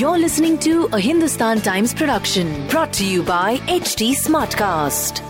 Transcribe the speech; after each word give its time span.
You're 0.00 0.18
listening 0.18 0.58
to 0.58 0.88
a 0.92 1.00
Hindustan 1.00 1.60
Times 1.60 1.94
production 1.94 2.66
brought 2.68 2.92
to 2.94 3.04
you 3.04 3.22
by 3.22 3.58
HT 3.76 4.14
Smartcast. 4.24 5.20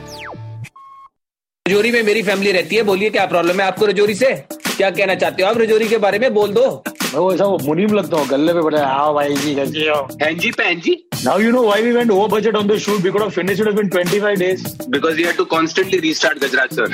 Rajouri 1.69 1.90
में 1.93 2.03
मेरी 2.03 2.22
family 2.22 2.53
रहती 2.53 2.77
है। 2.77 2.82
बोलिए 2.82 3.11
क्या 3.11 3.27
प्रॉब्लम 3.27 3.61
है 3.61 3.66
आपको 3.66 3.87
रजौरी 3.87 4.14
से? 4.14 4.35
क्या 4.77 4.90
कहना 4.90 5.15
चाहते 5.15 5.43
हो 5.43 5.49
आप 5.49 5.59
रजौरी 5.59 5.89
के 5.89 5.99
बारे 5.99 6.19
में? 6.19 6.33
बोल 6.35 6.53
दो। 6.53 6.67
मैं 7.15 7.21
वो 7.21 7.33
ऐसा 7.35 7.47
मुनीम 7.67 7.95
लगता 7.95 8.17
हूँ 8.17 8.27
गले 8.29 8.53
पे 8.53 8.63
बैठा 8.63 8.87
हाँ। 8.87 9.13
भाई 9.15 9.35
जी 9.35 9.55
कैसे 9.55 9.89
हो? 9.89 10.09
हैन 10.23 10.39
जी 10.39 10.51
पहन 10.51 10.81
जी। 10.81 10.95
Now 11.25 11.39
you 11.41 11.51
know 11.53 11.63
why 11.63 11.83
we 11.83 11.93
went 11.93 12.11
over 12.11 12.29
budget 12.39 12.57
on 12.57 12.67
the 12.69 12.79
shoot 12.79 13.01
we 13.03 13.11
could 13.11 13.23
have 13.23 13.31
finished 13.31 13.69
it 13.69 13.79
in 13.79 13.89
25 13.89 14.39
days 14.39 14.67
because 14.91 15.21
you 15.21 15.27
have 15.27 15.37
to 15.37 15.45
constantly 15.45 15.99
restart 16.01 16.39
Gajraj 16.45 16.69
sir 16.77 16.89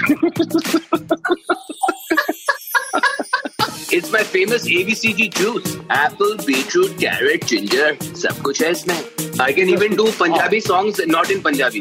it's 3.95 4.13
my 4.13 4.23
famous 4.33 4.67
ABCG 4.79 5.29
juice 5.39 5.75
apple 5.97 6.37
beetroot 6.47 6.97
carrot 7.01 7.45
ginger 7.53 7.97
सब 8.23 8.43
कुछ 8.45 8.63
है 8.63 8.71
इसमें। 8.71 8.97
I 9.43 9.53
can 9.53 9.69
even 9.71 9.95
do 9.97 10.05
Punjabi 10.21 10.61
songs 10.61 11.01
not 11.09 11.31
in 11.31 11.41
Punjabi 11.41 11.81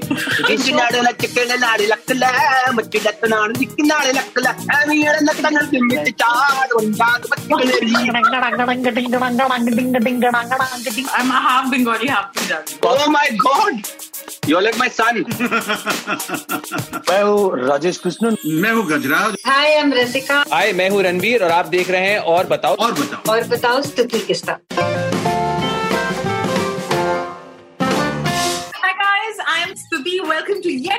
I'm 11.20 11.30
half 11.30 11.72
Bengali, 11.72 12.08
half 12.08 12.34
Punjabi. 12.34 12.80
Oh 12.84 13.12
my 13.12 13.28
god! 13.46 14.13
You're 14.48 14.62
like 14.62 14.78
my 14.78 14.90
son. 14.90 15.18
मैं 17.10 17.22
हूँ 17.24 17.68
राजेश 17.68 17.98
कृष्णन। 17.98 18.38
मैं 18.46 18.72
हूँ 18.74 18.86
गजराज। 18.88 19.36
हाय 19.46 19.66
I 19.66 19.80
am 19.80 19.94
रसिका 19.94 20.44
हाय 20.54 20.74
मैं 20.74 20.90
हूँ 20.90 21.02
रणबीर 21.04 21.44
और 21.44 21.52
आप 21.52 21.66
देख 21.66 21.90
रहे 21.92 22.10
हैं 22.10 22.20
और 22.36 22.48
बताओ। 22.48 22.76
और 22.76 22.92
बताओ। 22.92 23.34
और 23.34 23.48
बताओ 23.48 23.82
स्तुति 23.82 24.20
किस्सा 24.20 24.60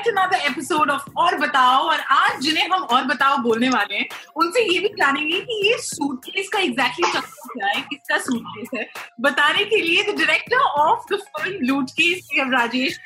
yet 0.05 0.15
another 0.15 0.39
episode 0.51 0.91
of 0.95 1.13
और 1.17 1.39
बताओ 1.39 1.83
और 1.83 2.01
आज 2.01 2.41
जिन्हें 2.41 2.65
हम 2.65 2.83
और 2.83 3.05
बताओ 3.05 3.37
बोलने 3.37 3.69
वाले 3.69 3.95
हैं 3.95 4.07
उनसे 4.37 4.73
ये 4.73 4.79
भी 4.81 4.89
जानेंगे 4.89 5.41
कि 5.41 5.69
ये 5.69 5.79
सूटकेस 5.79 6.49
का 6.49 6.59
एग्जैक्टली 6.59 7.11
चक्कर 7.11 7.49
क्या 7.53 7.67
है 7.67 7.81
किसका 7.81 8.19
सूटकेस 8.19 8.69
है। 8.75 8.89
बताने 9.21 9.65
के 9.65 9.77
लिए 9.77 10.03
the 10.03 10.17
director 10.17 10.57
of 10.57 11.15
the 11.15 11.17
film 11.17 11.67
Lootcase 11.67 12.29
we 12.33 12.41
have 12.41 12.53
Rajesh 12.53 13.01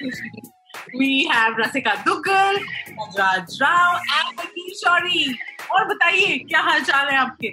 we 1.01 1.27
have 1.33 1.53
और 5.73 5.85
बताइए 5.85 6.39
क्या 6.39 6.61
हाल 6.61 6.81
चाल 6.81 7.09
है 7.09 7.19
आपके? 7.19 7.49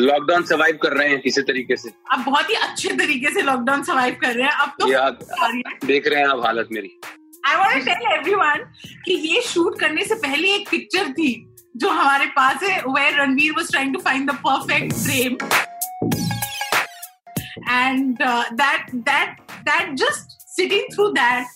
लॉकडाउन 0.00 0.42
सर्वाइव 0.42 0.78
कर 0.82 0.92
रहे 0.92 1.08
हैं 1.08 1.20
किसी 1.20 1.42
तरीके 1.42 1.76
से। 1.76 1.90
आप 2.12 2.18
बहुत 2.18 2.50
ही 2.50 2.54
अच्छे 2.54 2.88
तरीके 2.88 3.30
से 3.34 3.42
लॉकडाउन 3.42 3.82
सर्वाइव 3.82 4.14
कर 4.20 4.34
रहे 4.34 4.46
हैं। 4.46 4.54
अब 4.54 4.68
तो 4.80 5.86
देख 5.86 6.06
रहे 6.06 6.20
हैं 6.20 6.26
आप 6.26 6.44
हालत 6.44 6.68
मेरी। 6.72 7.00
आई 7.46 7.56
वांट 7.56 7.84
टेल 7.84 8.12
एवरीवन 8.12 8.64
कि 9.04 9.14
ये 9.28 9.40
शूट 9.42 9.78
करने 9.80 10.04
से 10.04 10.14
पहले 10.26 10.54
एक 10.54 10.68
पिक्चर 10.70 11.12
थी 11.12 11.30
जो 11.82 11.88
हमारे 11.88 12.26
पास 12.36 12.62
है 12.62 12.78
where 12.86 13.20
Ranveer 13.20 13.52
was 13.56 13.70
trying 13.70 13.94
to 13.94 14.00
find 14.00 14.30
the 14.30 14.34
perfect 14.46 14.92
frame 14.94 15.36
and 17.70 18.22
that 18.62 18.94
that 19.10 19.40
that 19.68 19.94
just 20.04 20.40
sitting 20.56 20.94
through 20.94 21.08
that 21.18 21.46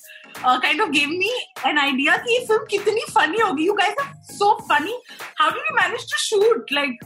kind 0.45 0.81
of 0.81 0.91
give 0.91 1.09
me 1.09 1.33
an 1.67 1.79
idea 1.79 2.17
कि 2.17 2.33
ये 2.35 2.45
फ़िल्म 2.47 2.65
कितनी 2.71 3.01
फनी 3.11 3.41
होगी। 3.41 3.67
You 3.67 3.73
guys 3.75 3.99
are 4.01 4.13
so 4.33 4.53
funny 4.71 5.01
how 5.41 5.51
did 5.51 5.71
you 5.71 5.77
manage 5.77 6.11
to 6.13 6.19
shoot 6.25 6.73
like 6.73 7.05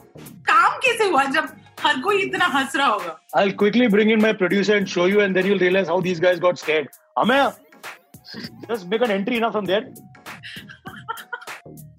काम 0.51 0.79
कैसे 0.85 1.05
हुआ 1.11 1.25
जब 1.37 1.49
हर 1.85 2.01
कोई 2.05 2.23
इतना 2.23 2.47
हंस 2.55 2.77
रहा 2.77 2.87
होगा? 2.87 3.17
I'll 3.41 3.53
quickly 3.61 3.87
bring 3.93 4.11
in 4.15 4.23
my 4.25 4.33
producer 4.41 4.77
and 4.79 4.89
show 4.95 5.07
you 5.13 5.21
and 5.27 5.37
then 5.37 5.47
you'll 5.47 5.67
realize 5.67 5.93
how 5.93 6.01
these 6.07 6.21
guys 6.25 6.41
got 6.47 6.59
scared. 6.63 6.89
Amaya 7.23 7.47
just 8.69 8.89
make 8.89 9.03
an 9.03 9.11
entry 9.11 9.41
now 9.41 9.51
from 9.51 9.67
there. 9.67 9.85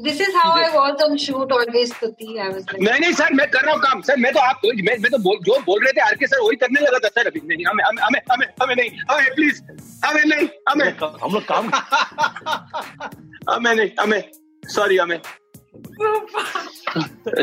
This 0.02 0.22
is 0.22 0.36
how 0.36 0.58
I 0.58 0.70
was 0.70 1.02
on 1.02 1.18
shoot 1.18 1.52
always 1.52 1.94
Stuti 1.94 2.38
I 2.38 2.48
was 2.48 2.66
नहीं 2.82 3.00
नहीं 3.00 3.14
sir 3.14 3.34
मैं 3.34 3.50
कर 3.52 3.62
रहा 3.62 3.74
हूँ 3.74 3.82
काम। 3.82 4.02
Sir 4.02 4.18
मैं 4.18 4.34
तो 4.34 4.40
आप 4.40 4.62
मैं, 4.66 4.98
मैं 4.98 5.12
तो 5.12 5.18
बोल, 5.18 5.38
जो 5.38 5.60
बोल 5.60 5.84
रहे 5.84 5.92
थे 5.92 6.02
आर 6.02 6.16
के 6.16 6.28
सर 6.28 6.40
वही 6.40 6.56
करने 6.56 6.82
लगा 6.82 7.00
था 7.00 7.08
सर 7.08 7.28
अभी। 7.28 7.42
नहीं 7.46 7.66
हमें 7.66 7.84
हमें 7.84 8.04
हमें 8.04 8.20
हमें 8.32 8.48
हमें 8.64 8.76
नहीं। 8.76 8.90
हमें 9.12 9.36
प्लीज़ 9.36 9.62
हमें 10.06 10.26
नहीं 10.26 10.48
हमें। 10.70 11.18
हम 11.24 11.34
लोग 11.34 11.44
काम 11.44 11.70
हमें 13.54 13.76
नहीं 13.76 13.90
हमें। 14.00 14.24
सॉरी 14.66 14.98
हमें। 14.98 15.20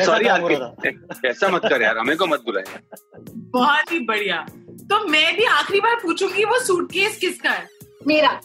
सॉरी 0.05 0.25
काम 0.25 0.35
आर 0.35 0.41
हो 0.41 0.49
रहा 0.49 0.69
के 0.89 1.29
ऐसा 1.29 1.49
मत 1.49 1.63
कर 1.63 1.83
यार 1.83 1.99
हमें 1.99 2.17
को 2.17 2.27
मत 2.27 2.41
बुलाए 2.41 2.65
बहुत 3.39 3.93
ही 3.93 3.99
बढ़िया। 4.01 4.47
तो 4.91 5.09
मैं 5.09 5.37
भी 5.37 5.45
आखिरी 5.45 5.81
बार 5.81 5.95
पूछूँगी 5.95 6.45
वो 6.45 6.59
सूटकेस 6.59 7.17
किसका 7.17 7.51
है? 7.51 7.69
मेरा। 8.07 8.41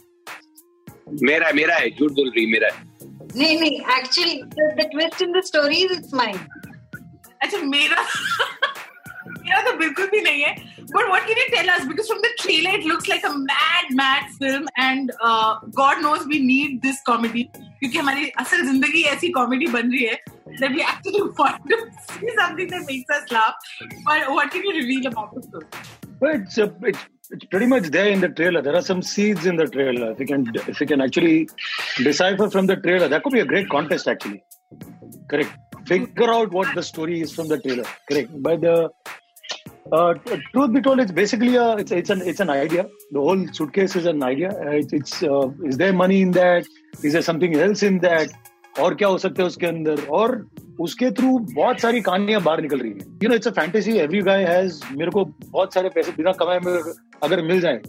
मेरा 1.21 1.47
है 1.47 1.53
मेरा 1.53 1.75
है 1.75 1.89
झूठ 1.89 2.11
बोल 2.11 2.29
रही 2.35 2.45
मेरा 2.51 2.67
है। 2.67 2.91
नहीं 3.35 3.59
नहीं 3.59 3.79
actually 3.97 4.41
the 4.79 4.87
twist 4.91 5.21
in 5.21 5.31
the 5.39 5.43
story 5.45 5.83
is 5.83 5.93
it's 5.93 6.13
mine 6.13 6.37
अच्छा 7.41 7.57
मेरा 7.57 8.05
मेरा 9.27 9.61
तो 9.61 9.77
बिल्कुल 9.77 10.07
भी 10.11 10.21
नहीं 10.21 10.41
है 10.43 10.53
but 10.81 11.07
what 11.07 11.27
can 11.27 11.37
you 11.37 11.45
tell 11.55 11.67
us 11.73 11.85
because 11.87 12.07
from 12.07 12.21
the 12.21 12.33
trailer 12.41 12.75
it 12.79 12.85
looks 12.85 13.09
like 13.09 13.25
a 13.25 13.31
mad 13.37 13.93
mad 14.01 14.29
film 14.39 14.67
and 14.79 15.11
god 15.79 16.01
knows 16.01 16.25
we 16.27 16.39
need 16.45 16.79
this 16.81 17.01
comedy 17.05 17.43
क्योंकि 17.53 17.97
हमारी 17.97 18.29
असल 18.39 18.65
ज़िंदगी 18.65 19.01
ऐसी 19.15 19.29
कॉमेडी 19.39 19.67
बन 19.77 19.91
रही 19.91 20.05
है 20.05 20.21
that 20.61 20.73
we 20.77 20.81
actually 20.83 21.21
want 21.37 21.63
to 21.69 21.77
see 22.07 22.31
something 22.39 22.67
that 22.71 22.83
makes 22.87 23.13
us 23.15 23.31
laugh. 23.31 23.69
But 24.09 24.25
what 24.33 24.51
can 24.51 24.63
you 24.63 24.73
reveal 24.75 25.07
about 25.07 25.31
the 25.35 25.41
film? 25.41 25.63
Well, 26.19 26.35
it's, 26.35 26.57
uh, 26.57 26.67
it's 26.91 27.05
it's 27.32 27.44
pretty 27.46 27.66
much 27.66 27.84
there 27.84 28.08
in 28.08 28.20
the 28.20 28.28
trailer. 28.28 28.62
There 28.62 28.74
are 28.74 28.82
some 28.82 29.02
seeds 29.02 29.46
in 29.46 29.56
the 29.56 29.66
trailer. 29.66 30.12
If 30.12 30.20
you 30.20 30.26
can 30.26 30.52
if 30.66 30.80
you 30.80 30.86
can 30.86 31.00
actually 31.00 31.48
decipher 31.98 32.48
from 32.50 32.66
the 32.66 32.76
trailer, 32.76 33.08
that 33.08 33.22
could 33.22 33.32
be 33.32 33.40
a 33.40 33.44
great 33.44 33.68
contest 33.68 34.08
actually. 34.08 34.42
Correct. 35.28 35.50
Figure 35.86 36.32
out 36.32 36.52
what 36.52 36.74
the 36.74 36.82
story 36.82 37.20
is 37.20 37.32
from 37.32 37.48
the 37.48 37.58
trailer. 37.58 37.84
Correct. 38.10 38.30
But 38.42 38.60
the 38.62 38.90
uh, 39.92 40.14
t- 40.14 40.42
truth 40.52 40.72
be 40.72 40.80
told, 40.80 41.00
it's 41.00 41.12
basically 41.12 41.56
a 41.56 41.76
it's 41.76 41.92
it's 41.92 42.10
an 42.10 42.22
it's 42.22 42.40
an 42.40 42.50
idea. 42.50 42.86
The 43.12 43.20
whole 43.20 43.46
suitcase 43.52 43.96
is 43.96 44.06
an 44.06 44.22
idea. 44.22 44.50
Uh, 44.50 44.70
it's, 44.70 44.92
it's 44.92 45.22
uh, 45.22 45.48
is 45.64 45.78
there 45.78 45.92
money 45.92 46.22
in 46.22 46.32
that? 46.32 46.66
Is 47.02 47.12
there 47.14 47.22
something 47.22 47.54
else 47.56 47.82
in 47.82 47.98
that? 48.00 48.28
और 48.78 48.94
क्या 48.94 49.08
हो 49.08 49.18
सकता 49.18 49.42
है 49.42 49.46
उसके 49.46 49.66
अंदर 49.66 50.04
और 50.06 50.46
उसके 50.79 51.09
through 51.11 51.37
बहुत 51.39 51.79
सारी 51.79 52.01
कहानियाँ 52.01 52.41
बाहर 52.41 52.61
निकल 52.61 52.79
रही 52.79 52.91
है। 52.91 53.17
You 53.23 53.29
know 53.29 53.35
it's 53.35 53.47
a 53.47 53.51
fantasy 53.51 53.97
every 53.97 54.21
guy 54.21 54.43
has 54.45 54.81
मेरे 54.91 55.11
को 55.11 55.25
बहुत 55.25 55.73
सारे 55.73 55.89
पैसे 55.89 56.11
बिना 56.11 56.31
कमाए 56.31 56.59
में 56.59 56.93
अगर 57.23 57.41
मिल 57.45 57.61
जाए 57.61 57.81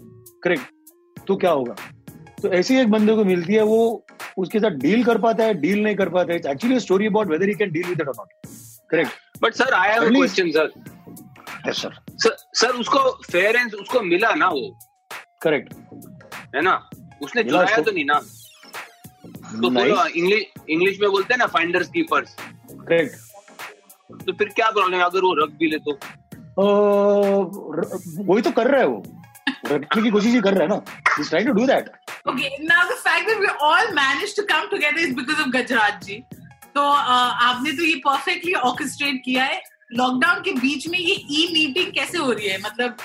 करेक्ट 0.44 1.26
तो 1.26 1.36
क्या 1.36 1.50
होगा? 1.50 1.74
तो 2.42 2.52
ऐसी 2.52 2.76
एक 2.76 2.90
बंदे 2.90 3.14
को 3.16 3.24
मिलती 3.24 3.54
है 3.54 3.62
वो 3.64 4.04
उसके 4.38 4.60
साथ 4.60 4.70
डील 4.80 5.04
कर 5.04 5.18
पाता 5.18 5.44
है 5.44 5.54
डील 5.60 5.82
नहीं 5.82 5.96
कर 5.96 6.08
पाता 6.08 6.32
है। 6.32 6.38
It's 6.38 6.48
actually 6.48 6.80
story 6.80 7.06
about 7.06 7.30
whether 7.30 7.48
he 7.48 7.54
can 7.54 7.70
deal 7.72 7.86
with 7.88 8.00
it 8.00 8.08
और 8.08 8.14
not 8.18 8.28
correct 8.90 9.42
but 9.42 9.54
sir 9.54 9.74
I 9.74 9.90
have 9.90 10.02
a 10.02 10.08
question 10.08 10.50
sir 10.50 10.70
yes 11.68 11.82
sir 11.82 11.98
sir 12.22 12.36
sir 12.54 12.76
उसको 12.80 13.10
फेयर 13.22 13.56
एंड 13.56 13.74
उसको 13.74 14.00
मिला 14.02 14.34
ना 14.34 14.48
वो? 14.48 14.78
करेक्ट 15.42 15.74
है 16.54 16.62
ना? 16.62 16.74
उसने 17.22 17.42
चुराया 17.44 17.76
तो 17.78 17.90
नहीं 17.90 18.04
ना? 18.04 18.20
तो 19.54 20.06
इंग्लिश 20.08 20.44
इंग्लिश 20.70 20.98
में 21.00 21.10
बोलते 21.10 21.34
हैं 21.34 21.38
ना 21.38 21.46
फाइंडर्स 21.46 21.88
कीपर्स 21.88 22.36
करेक्ट 22.70 24.26
तो 24.26 24.32
फिर 24.32 24.48
क्या 24.56 24.70
प्रॉब्लम 24.70 24.94
है 24.94 25.04
अगर 25.04 25.20
वो 25.20 25.34
रख 25.44 25.50
भी 25.60 25.70
ले 25.70 25.78
तो? 25.88 25.98
वही 28.32 28.42
तो 28.42 28.50
कर 28.58 28.70
रहा 28.70 28.80
है 28.80 28.86
वो। 28.86 29.02
रखने 29.66 30.02
की 30.02 30.10
कोशिश 30.10 30.32
ही 30.32 30.40
कर 30.40 30.54
रहा 30.54 30.62
है 30.62 30.68
ना। 30.68 30.80
Is 31.20 31.28
trying 31.28 31.48
to 31.48 31.54
do 31.54 31.66
that 31.66 31.90
Okay, 32.30 32.50
now 32.68 32.82
the 32.90 32.96
fact 33.00 33.26
that 33.28 33.40
we 33.40 33.48
all 33.68 33.88
managed 33.96 34.36
to 34.36 34.44
come 34.50 34.68
together 34.70 35.02
is 35.06 35.10
because 35.16 35.40
of 35.42 35.48
Gajraj 35.56 35.96
ji. 36.04 36.14
तो 36.76 36.80
uh, 36.80 37.32
आपने 37.48 37.72
तो 37.72 37.82
ये 37.84 37.94
परफेक्टली 38.06 38.54
ऑर्केस्ट्रेट 38.68 39.20
किया 39.24 39.44
है। 39.44 39.60
लॉकडाउन 39.92 40.40
के 40.44 40.52
बीच 40.60 40.86
में 40.88 40.98
ये 40.98 41.14
ई 41.14 41.42
मीटिंग 41.52 41.92
कैसे 41.98 42.18
हो 42.18 42.30
रही 42.30 42.48
है? 42.48 42.58
मतलब 42.60 42.96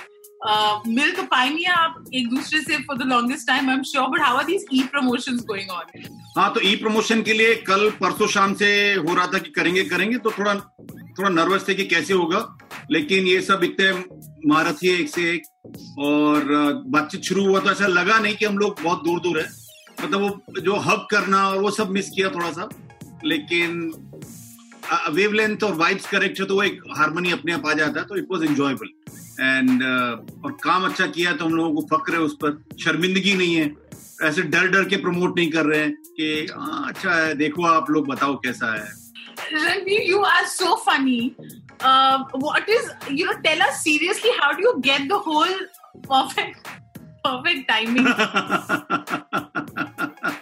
uh, 0.41 0.87
मिल 0.87 1.11
तो 1.11 1.23
पाएँगे 1.25 1.63
आप 1.65 2.03
एक 2.13 2.29
दूसरे 2.29 2.61
से 2.61 2.77
for 2.83 2.97
the 2.97 3.07
longest 3.07 3.47
time 3.47 3.69
I 3.69 3.75
am 3.75 3.83
sure 3.83 4.07
but 4.09 4.21
how 4.21 4.37
are 4.37 4.45
these 4.45 4.65
E 4.73 4.83
promotions 4.91 5.41
going 5.47 5.71
on 5.71 6.03
हाँ 6.37 6.53
तो 6.53 6.61
ई 6.61 6.75
प्रमोशन 6.75 7.21
के 7.21 7.33
लिए 7.33 7.55
कल 7.67 7.89
परसों 8.01 8.27
शाम 8.27 8.53
से 8.53 8.69
हो 8.95 9.13
रहा 9.13 9.27
था 9.27 9.39
कि 9.39 9.51
करेंगे 9.51 9.83
करेंगे 9.85 10.17
तो 10.17 10.31
थोड़ा 10.31 10.55
थोड़ा 10.55 11.29
नर्वस 11.29 11.67
थे 11.67 11.73
कि 11.73 11.85
कैसे 11.85 12.13
होगा 12.13 12.45
लेकिन 12.91 13.27
ये 13.27 13.41
सब 13.41 13.63
इतने 13.63 13.91
महारथी 14.47 14.87
है 14.87 14.99
एक 14.99 15.09
से 15.09 15.29
एक 15.31 15.47
और 15.99 16.43
बातचीत 16.87 17.23
शुरू 17.23 17.45
हुआ 17.47 17.59
तो 17.59 17.71
ऐसा 17.71 17.87
लगा 17.87 18.17
नहीं 18.19 18.35
कि 18.35 18.45
हम 18.45 18.57
लोग 18.57 18.81
बहुत 18.83 19.03
दूर 19.05 19.19
दूर 19.21 19.39
है 19.39 19.47
मतलब 20.01 20.21
वो 20.21 20.61
जो 20.61 20.75
हब 20.81 21.07
करना 21.11 21.47
और 21.49 21.61
वो 21.61 21.71
सब 21.71 21.89
मिस 21.91 22.09
किया 22.09 22.29
थोड़ा 22.29 22.51
सा 22.51 22.69
लेकिन 23.25 23.81
वेव 25.13 25.33
लेंथ 25.33 25.63
और 25.63 25.73
वाइब्स 25.77 26.07
करेक्ट 26.09 26.39
है 26.39 26.45
तो 26.45 26.55
वो 26.55 26.63
एक 26.63 26.81
हारमोनी 26.97 27.31
अपने 27.31 27.53
आप 27.53 27.67
आ 27.67 27.73
जाता 27.73 27.99
है 27.99 28.05
तो 28.05 28.17
it 28.17 28.27
was 28.31 28.43
enjoyable 28.45 28.87
and 29.39 29.81
uh, 29.81 30.45
और 30.45 30.51
काम 30.63 30.85
अच्छा 30.89 31.05
किया 31.17 31.33
तो 31.33 31.45
हम 31.45 31.53
लोगों 31.55 31.81
को 31.81 31.97
फक्र 31.97 32.13
है 32.13 32.19
उस 32.19 32.35
पर 32.43 32.57
शर्मिंदगी 32.83 33.33
नहीं 33.33 33.55
है 33.55 33.71
ऐसे 34.29 34.41
डर 34.53 34.67
डर 34.71 34.87
के 34.89 34.97
प्रमोट 35.03 35.37
नहीं 35.37 35.51
कर 35.51 35.65
रहे 35.65 35.79
हैं 35.79 35.93
कि 36.17 36.47
हाँ 36.55 36.87
अच्छा 36.87 37.13
है 37.15 37.35
देखो 37.43 37.65
आप 37.67 37.89
लोग 37.89 38.07
बताओ 38.07 38.35
कैसा 38.45 38.73
है 38.75 38.87
Ranveer, 39.51 40.05
you 40.05 40.17
are 40.29 40.45
so 40.45 40.75
funny. 40.77 41.35
Uh, 41.79 42.23
what 42.45 42.67
is 42.69 42.89
you 43.09 43.25
know? 43.25 43.35
Tell 43.43 43.61
us 43.67 43.81
seriously. 43.83 44.31
How 44.39 44.49
do 44.53 44.61
you 44.61 44.73
get 44.81 45.07
the 45.07 45.17
whole 45.17 45.53
perfect, 46.07 46.67
perfect 47.23 47.69
timing? 47.69 48.03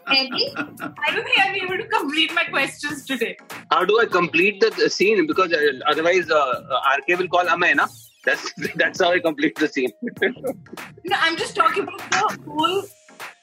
Maybe. 0.10 0.50
I 0.58 1.12
don't 1.12 1.24
think 1.24 1.40
I'll 1.40 1.54
be 1.54 1.62
able 1.62 1.78
to 1.78 1.88
complete 1.88 2.34
my 2.34 2.46
questions 2.46 3.06
today. 3.06 3.38
How 3.72 3.86
do 3.86 4.00
I 4.00 4.06
complete 4.06 4.60
the 4.62 4.90
scene? 4.90 5.28
Because 5.28 5.54
uh, 5.54 5.62
otherwise, 5.86 6.30
uh, 6.32 6.36
uh, 6.36 6.98
RK 6.98 7.20
will 7.20 7.28
call 7.28 7.46
Amay, 7.46 7.76
na? 7.76 7.88
That's 8.27 8.53
that's 8.77 9.01
how 9.03 9.13
I 9.13 9.21
complete 9.21 9.57
the 9.57 9.69
scene. 9.69 9.93
No, 10.03 11.17
I'm 11.21 11.37
just 11.37 11.57
talking 11.57 11.83
about 11.83 12.01
the 12.11 12.51
whole, 12.51 12.83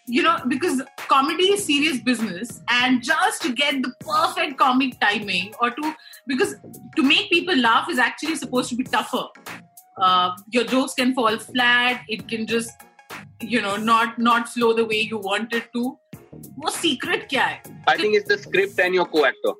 you 0.08 0.24
know, 0.24 0.38
because 0.48 0.82
comedy 1.08 1.48
is 1.56 1.66
serious 1.66 1.98
business, 2.00 2.62
and 2.70 3.04
just 3.04 3.42
to 3.44 3.54
get 3.54 3.82
the 3.84 3.94
perfect 4.00 4.58
comic 4.58 5.00
timing, 5.02 5.54
or 5.62 5.72
to 5.72 5.96
because 6.28 6.56
to 6.96 7.04
make 7.04 7.30
people 7.30 7.58
laugh 7.58 7.90
is 7.90 8.00
actually 8.00 8.36
supposed 8.36 8.70
to 8.70 8.76
be 8.76 8.86
tougher. 8.86 9.26
Uh, 9.98 10.32
your 10.50 10.64
jokes 10.64 10.94
can 10.94 11.14
fall 11.14 11.38
flat. 11.38 12.04
It 12.08 12.28
can 12.30 12.48
just, 12.48 12.72
you 13.42 13.62
know, 13.62 13.76
not 13.76 14.18
not 14.18 14.48
flow 14.48 14.74
the 14.74 14.86
way 14.86 15.02
you 15.02 15.18
want 15.18 15.54
it 15.54 15.74
to. 15.74 15.98
वो 16.64 16.72
secret 16.72 17.28
क्या 17.30 17.44
है? 17.46 17.62
I 17.88 17.98
think 17.98 18.16
it's 18.16 18.28
the 18.30 18.38
script 18.38 18.80
and 18.80 18.96
your 18.96 19.06
co-actor. 19.06 19.54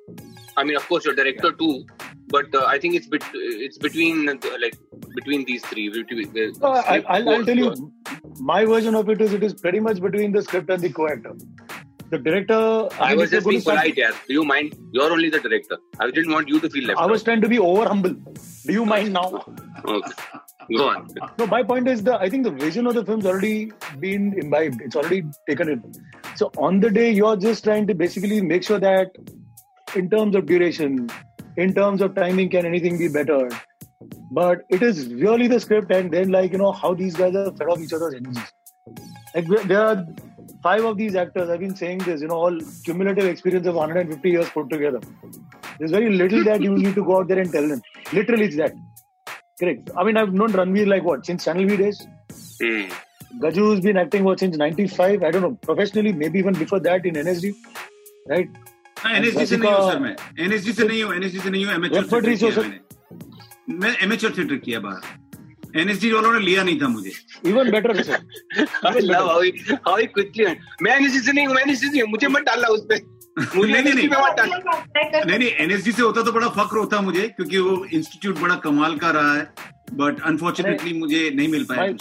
I 0.56 0.64
mean, 0.64 0.76
of 0.76 0.86
course, 0.88 1.04
your 1.04 1.14
director 1.14 1.52
too, 1.52 1.84
but 2.28 2.54
uh, 2.54 2.64
I 2.66 2.78
think 2.78 2.94
it's 2.94 3.06
bet- 3.06 3.34
it's 3.68 3.78
between 3.78 4.28
uh, 4.28 4.36
like 4.60 4.76
between 5.15 5.45
these 5.45 5.63
three. 5.65 5.89
Between, 5.89 6.31
the 6.33 6.57
No, 6.61 6.71
I, 6.71 6.81
script, 6.81 7.07
I'll, 7.09 7.29
I'll 7.29 7.45
tell 7.45 7.57
you, 7.57 7.91
my 8.39 8.65
version 8.65 8.95
of 8.95 9.09
it 9.09 9.21
is 9.21 9.33
it 9.33 9.43
is 9.43 9.53
pretty 9.53 9.79
much 9.79 9.99
between 9.99 10.31
the 10.31 10.43
script 10.43 10.69
and 10.69 10.81
the 10.81 10.89
co-actor. 10.89 11.33
The 12.11 12.19
director. 12.19 12.87
I 12.99 13.15
was 13.15 13.31
just 13.31 13.47
being 13.47 13.61
polite, 13.61 13.97
yeah. 13.97 14.11
Do 14.27 14.33
you 14.33 14.43
mind? 14.43 14.75
You're 14.91 15.11
only 15.11 15.29
the 15.29 15.39
director. 15.39 15.77
I 15.99 16.11
didn't 16.11 16.31
want 16.31 16.47
you 16.47 16.59
to 16.59 16.69
feel 16.69 16.85
left 16.85 16.99
I 16.99 17.05
was 17.07 17.23
trying 17.23 17.41
to 17.41 17.49
be 17.49 17.57
over 17.57 17.87
humble. 17.87 18.11
Do 18.11 18.73
you 18.73 18.85
mind 18.85 19.13
now? 19.13 19.43
Okay. 19.85 20.11
Go 20.77 20.89
on. 20.89 21.07
No, 21.37 21.47
my 21.47 21.63
point 21.63 21.87
is 21.87 22.03
the 22.03 22.19
I 22.19 22.29
think 22.29 22.43
the 22.43 22.51
vision 22.51 22.87
of 22.87 22.95
the 22.95 23.05
film's 23.05 23.25
already 23.25 23.71
been 23.99 24.33
imbibed. 24.37 24.81
It's 24.81 24.95
already 24.95 25.23
taken 25.47 25.69
in. 25.69 25.93
So 26.35 26.51
on 26.57 26.79
the 26.79 26.89
day, 26.89 27.11
you're 27.11 27.37
just 27.37 27.63
trying 27.63 27.87
to 27.87 27.95
basically 27.95 28.41
make 28.41 28.63
sure 28.63 28.79
that 28.79 29.11
in 29.95 30.09
terms 30.09 30.35
of 30.35 30.45
duration, 30.45 31.09
in 31.57 31.73
terms 31.73 32.01
of 32.01 32.15
timing, 32.15 32.49
can 32.49 32.65
anything 32.65 32.97
be 32.97 33.07
better? 33.07 33.49
But 34.30 34.60
it 34.68 34.82
is 34.82 35.06
really 35.12 35.46
the 35.48 35.60
script, 35.60 35.90
and 35.92 36.10
then 36.10 36.30
like 36.30 36.52
you 36.52 36.58
know 36.58 36.72
how 36.72 36.94
these 36.94 37.14
guys 37.16 37.34
are 37.36 37.52
fed 37.52 37.68
off 37.68 37.80
each 37.80 37.92
other's 37.92 38.14
energies. 38.14 38.52
Like 39.34 39.46
there- 39.48 39.64
there 39.72 39.82
are 39.86 40.06
five 40.62 40.84
of 40.84 40.96
these 41.00 41.16
actors. 41.24 41.50
I've 41.50 41.60
been 41.60 41.74
saying 41.80 41.98
this, 42.06 42.22
you 42.22 42.28
know, 42.28 42.38
all 42.46 42.58
cumulative 42.84 43.26
experience 43.32 43.66
of 43.66 43.74
150 43.82 44.30
years 44.36 44.48
put 44.50 44.70
together. 44.70 45.00
There's 45.78 45.90
very 45.90 46.10
little 46.22 46.44
that 46.44 46.60
you 46.68 46.72
need 46.78 46.94
to 46.94 47.04
go 47.04 47.18
out 47.18 47.28
there 47.28 47.38
and 47.44 47.52
tell 47.52 47.68
them. 47.68 47.82
Literally, 48.12 48.46
it's 48.46 48.56
that. 48.56 48.72
Correct. 49.60 49.90
I 49.96 50.04
mean, 50.04 50.16
I've 50.16 50.32
known 50.32 50.52
Ranveer 50.62 50.86
like 50.86 51.04
what 51.04 51.26
since 51.26 51.44
Channel 51.44 51.66
V 51.66 51.76
days. 51.84 52.02
Hmm. 52.62 52.82
Gaju's 53.44 53.80
been 53.80 53.96
acting 53.96 54.24
what 54.24 54.40
since 54.40 54.56
'95. 54.56 55.22
I 55.22 55.30
don't 55.30 55.42
know 55.42 55.54
professionally, 55.70 56.12
maybe 56.12 56.38
even 56.38 56.54
before 56.54 56.80
that 56.80 57.04
in 57.12 57.14
NSD, 57.26 57.54
right? 58.28 58.48
NSG 59.08 59.44
से 59.46 59.56
नहीं 59.56 59.72
हूँ 59.72 59.90
sir 59.92 59.98
मैं 60.00 60.14
NSG 60.44 60.72
से 60.78 60.86
नहीं 60.88 61.02
हूँ 61.02 61.14
NSG 61.14 61.38
से 61.40 61.50
नहीं 61.50 61.64
हूँ 61.64 61.74
एमेच्योर 61.74 62.02
Repertory 62.04 62.34
थिएटर 62.40 62.46
किया 62.46 62.50
से- 62.54 62.64
मैंने 62.64 62.78
मैं 63.69 63.97
एमेच्योर 63.97 64.33
थिएटर 64.37 64.55
किया 64.55 64.79
बाहर 64.79 65.79
एनएसजी 65.79 66.11
वालों 66.11 66.33
ने 66.33 66.39
लिया 66.39 66.63
नहीं 66.63 66.81
था 66.81 66.87
मुझे 66.87 67.11
sir. 68.03 68.19
I 68.83 68.99
love 68.99 69.27
how 69.27 69.41
he 69.41 69.51
how 69.87 69.95
he 69.95 70.55
मैं 70.81 70.99
NSC 70.99 71.19
से 71.19 71.31
नहीं 71.31 71.47
मैं 71.47 71.63
NSC 71.63 71.91
से 71.91 72.03
मुझे 72.03 72.27
मत 72.27 72.41
डालना 72.41 72.67
उस 72.67 72.85
पे. 72.89 73.15
मुझे 73.55 73.81
नहीं, 73.81 73.93
नहीं, 73.93 74.09
डाल. 74.09 74.49
नहीं 75.25 75.39
नहीं 75.39 75.49
एनएसजी 75.49 75.91
से 75.91 76.01
होता 76.01 76.21
तो 76.21 76.31
बड़ा 76.31 76.47
फक्र 76.47 76.77
होता 76.77 77.01
मुझे 77.01 77.27
क्योंकि 77.27 77.57
वो 77.57 77.85
इंस्टीट्यूट 77.85 78.39
बड़ा 78.39 78.55
कमाल 78.55 78.97
का 78.97 79.11
रहा 79.11 79.33
है 79.33 79.53
बट 79.93 80.21
अनफॉर्चुनेटली 80.21 80.93
मुझे 80.93 81.29
नहीं 81.35 81.47
मिल 81.47 81.63
पाया 81.63 81.91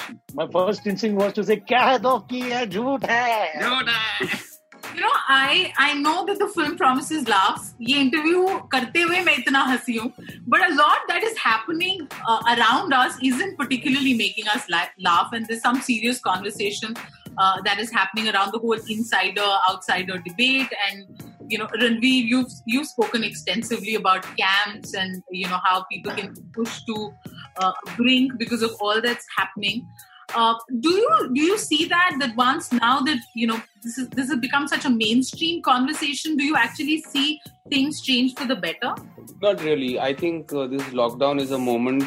my 0.40 0.46
first 0.46 0.86
instinct 0.86 1.18
was 1.18 1.32
to 1.32 1.44
say, 1.44 1.56
क्या 1.56 1.80
है 1.80 1.98
तो 1.98 2.18
की 2.18 2.40
है 2.40 2.66
झूठ 2.66 3.04
है. 3.04 4.53
you 4.94 5.00
know 5.00 5.16
i 5.28 5.72
i 5.78 5.94
know 5.94 6.24
that 6.26 6.38
the 6.38 6.48
film 6.56 6.76
promises 6.76 7.28
laughs 7.28 7.74
ye 7.90 8.00
interview 8.06 8.42
karte 8.74 9.00
hue 9.02 9.22
main 9.28 9.40
itna 9.42 9.62
hansi 9.70 9.96
hu 9.98 10.06
but 10.54 10.64
a 10.68 10.72
lot 10.74 11.08
that 11.08 11.22
is 11.22 11.36
happening 11.38 12.06
uh, 12.28 12.40
around 12.56 12.92
us 12.92 13.16
isn't 13.22 13.56
particularly 13.56 14.14
making 14.14 14.48
us 14.48 14.66
laugh. 14.98 15.30
And 15.32 15.46
there's 15.46 15.62
some 15.62 15.80
serious 15.80 16.20
conversation 16.20 16.94
uh, 17.38 17.60
that 17.62 17.78
is 17.78 17.90
happening 17.90 18.28
around 18.28 18.52
the 18.52 18.58
whole 18.58 18.78
insider 18.88 19.48
outsider 19.70 20.18
debate. 20.18 20.68
And 20.88 21.22
you 21.48 21.58
know 21.58 21.66
ranveer 21.80 22.24
you've 22.24 22.52
you've 22.64 22.86
spoken 22.86 23.22
extensively 23.22 23.96
about 23.96 24.24
camps 24.36 24.94
and 24.94 25.22
you 25.30 25.46
know 25.46 25.60
how 25.62 25.84
people 25.92 26.12
can 26.12 26.34
push 26.54 26.82
to 26.84 27.12
uh, 27.58 27.72
brink 27.96 28.38
because 28.38 28.62
of 28.62 28.74
all 28.80 29.00
that's 29.00 29.26
happening. 29.36 29.86
Uh, 30.34 30.54
do 30.80 30.90
you 30.90 31.30
do 31.34 31.40
you 31.40 31.56
see 31.56 31.86
that 31.86 32.16
that 32.18 32.34
once 32.36 32.72
now 32.72 33.00
that 33.00 33.18
you 33.34 33.46
know 33.46 33.60
this 33.82 33.98
is 33.98 34.08
this 34.08 34.28
has 34.28 34.38
become 34.38 34.66
such 34.66 34.84
a 34.84 34.90
mainstream 34.90 35.62
conversation 35.62 36.36
do 36.36 36.44
you 36.44 36.56
actually 36.56 37.00
see 37.02 37.40
things 37.70 38.00
change 38.00 38.34
for 38.34 38.46
the 38.46 38.56
better 38.56 38.94
Not 39.40 39.62
really. 39.62 40.00
I 40.00 40.14
think 40.14 40.52
uh, 40.52 40.66
this 40.66 40.82
lockdown 41.00 41.40
is 41.40 41.50
a 41.50 41.58
moment. 41.58 42.04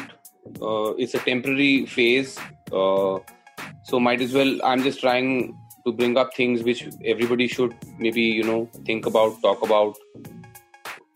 Uh, 0.60 0.94
it's 0.94 1.14
a 1.14 1.18
temporary 1.18 1.86
phase. 1.86 2.38
Uh, 2.72 3.18
so 3.82 4.00
might 4.00 4.20
as 4.20 4.32
well. 4.32 4.58
I'm 4.64 4.82
just 4.82 5.00
trying 5.00 5.56
to 5.86 5.92
bring 5.92 6.16
up 6.16 6.34
things 6.34 6.62
which 6.62 6.86
everybody 7.04 7.48
should 7.48 7.74
maybe 7.98 8.22
you 8.22 8.44
know 8.44 8.68
think 8.84 9.06
about, 9.06 9.40
talk 9.42 9.62
about. 9.62 9.96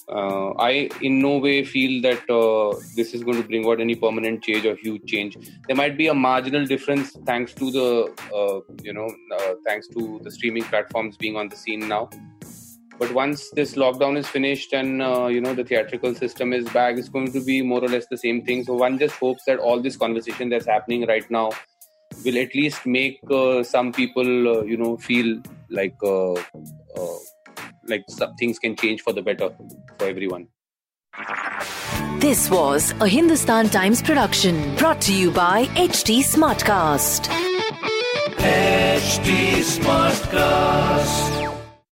Uh, 0.08 0.50
I 0.58 0.90
in 1.00 1.20
no 1.20 1.38
way 1.38 1.64
feel 1.64 2.02
that 2.02 2.28
uh, 2.28 2.78
this 2.96 3.14
is 3.14 3.22
going 3.22 3.40
to 3.40 3.46
bring 3.46 3.66
out 3.66 3.80
any 3.80 3.94
permanent 3.94 4.42
change 4.42 4.66
or 4.66 4.74
huge 4.74 5.06
change. 5.06 5.36
There 5.66 5.76
might 5.76 5.96
be 5.96 6.08
a 6.08 6.14
marginal 6.14 6.66
difference 6.66 7.12
thanks 7.24 7.54
to 7.54 7.70
the 7.70 7.88
uh, 8.34 8.60
you 8.82 8.92
know 8.92 9.08
uh, 9.36 9.54
thanks 9.64 9.88
to 9.88 10.20
the 10.22 10.30
streaming 10.30 10.64
platforms 10.64 11.16
being 11.16 11.36
on 11.36 11.48
the 11.48 11.56
scene 11.56 11.88
now 11.88 12.10
but 12.98 13.12
once 13.12 13.50
this 13.50 13.74
lockdown 13.74 14.16
is 14.16 14.28
finished 14.28 14.72
and 14.72 15.02
uh, 15.02 15.26
you 15.26 15.40
know 15.40 15.54
the 15.54 15.64
theatrical 15.64 16.14
system 16.14 16.52
is 16.52 16.68
back 16.70 16.96
it's 16.96 17.08
going 17.08 17.32
to 17.32 17.40
be 17.44 17.62
more 17.62 17.82
or 17.82 17.88
less 17.88 18.06
the 18.10 18.16
same 18.16 18.44
thing 18.44 18.62
so 18.64 18.74
one 18.74 18.98
just 18.98 19.14
hopes 19.16 19.42
that 19.46 19.58
all 19.58 19.80
this 19.80 19.96
conversation 19.96 20.48
that's 20.48 20.66
happening 20.66 21.06
right 21.06 21.28
now 21.30 21.50
will 22.24 22.38
at 22.38 22.54
least 22.54 22.84
make 22.84 23.18
uh, 23.30 23.62
some 23.62 23.92
people 23.92 24.66
you 24.66 24.76
know 24.76 24.96
feel 24.96 25.40
like 25.70 25.96
like 27.86 28.04
some 28.08 28.34
things 28.36 28.58
can 28.58 28.76
change 28.76 29.00
for 29.02 29.12
the 29.12 29.22
better 29.22 29.50
for 29.98 30.06
everyone 30.06 30.46
This 32.18 32.48
was 32.50 32.92
a 33.00 33.08
Hindustan 33.08 33.68
Times 33.68 34.00
production 34.00 34.74
brought 34.76 35.00
to 35.02 35.12
you 35.14 35.30
by 35.30 35.66
HT 35.74 36.20
Smartcast. 36.20 37.28
HD 38.38 39.60
Smartcast. 39.60 41.41